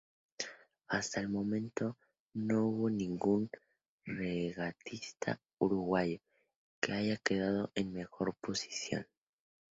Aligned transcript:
Hasta 0.87 1.19
el 1.19 1.29
momento 1.29 1.95
no 2.33 2.65
hubo 2.65 2.89
ningún 2.89 3.51
regatista 4.03 5.39
uruguayo 5.59 6.19
que 6.79 6.93
haya 6.93 7.17
quedado 7.17 7.69
en 7.75 7.93
mejor 7.93 8.35
posición. 8.41 9.05